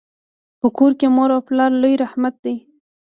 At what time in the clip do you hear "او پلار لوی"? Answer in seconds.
1.35-1.93